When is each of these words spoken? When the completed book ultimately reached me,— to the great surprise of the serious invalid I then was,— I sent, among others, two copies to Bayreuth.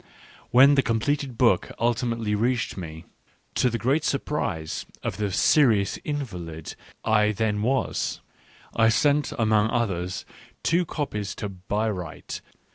When 0.49 0.73
the 0.73 0.81
completed 0.81 1.37
book 1.37 1.69
ultimately 1.77 2.33
reached 2.33 2.75
me,— 2.75 3.05
to 3.53 3.69
the 3.69 3.77
great 3.77 4.03
surprise 4.03 4.83
of 5.03 5.17
the 5.17 5.31
serious 5.31 5.97
invalid 6.03 6.75
I 7.05 7.33
then 7.33 7.61
was,— 7.61 8.19
I 8.75 8.89
sent, 8.89 9.31
among 9.37 9.69
others, 9.69 10.25
two 10.63 10.85
copies 10.87 11.35
to 11.35 11.49
Bayreuth. 11.49 12.41